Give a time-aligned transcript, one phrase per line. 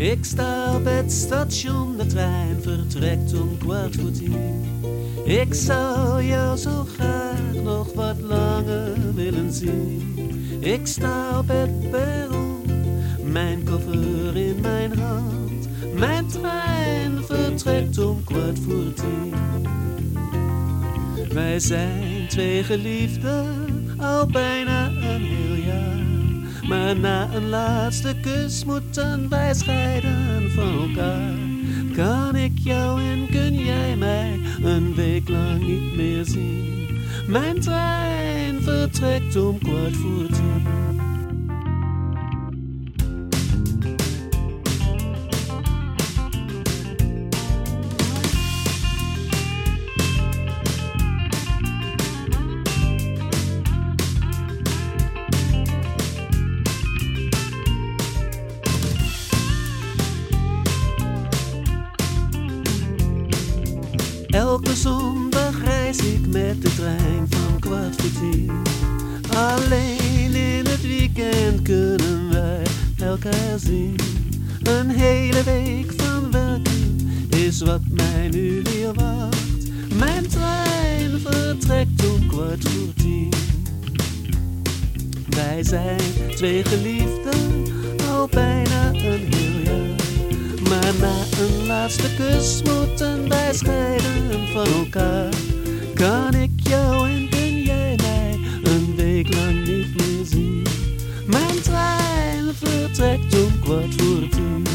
[0.00, 4.64] Ik sta op het station, de trein vertrekt om kwart voor tien.
[5.24, 10.18] Ik zou jou zo graag nog wat langer willen zien.
[10.60, 12.62] Ik sta op het perron,
[13.22, 15.68] mijn koffer in mijn hand.
[15.94, 19.34] Mijn trein vertrekt om kwart voor tien.
[21.32, 24.69] Wij zijn twee geliefden, al bijna
[26.94, 31.38] na een laatste kus moeten wij scheiden van elkaar.
[31.94, 36.98] Kan ik jou en kun jij mij een week lang niet meer zien?
[37.26, 41.09] Mijn trein vertrekt om kwart voor tien.
[64.50, 68.62] Elke zondag reis ik met de trein van kwart voor tien.
[69.36, 72.62] Alleen in het weekend kunnen wij
[72.98, 73.96] elkaar zien.
[74.62, 79.94] Een hele week van werken is wat mij nu weer wacht.
[79.98, 83.32] Mijn trein vertrekt om kwart voor tien.
[85.28, 86.00] Wij zijn
[86.34, 87.64] twee geliefden,
[88.10, 89.39] al bijna een.
[90.90, 95.32] Maar na een laatste kus moeten wij scheiden van elkaar.
[95.94, 100.66] Kan ik jou en kun jij mij een week lang niet meer zien?
[101.26, 104.66] Mijn trein vertrekt om kwart voor tien.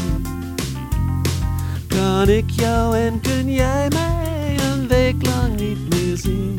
[1.86, 6.55] Kan ik jou en kun jij mij een week lang niet meer zien?